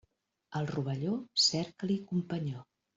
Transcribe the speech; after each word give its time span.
Al 0.59 0.69
rovelló, 0.71 1.13
cerca-li 1.47 2.03
companyó. 2.13 2.69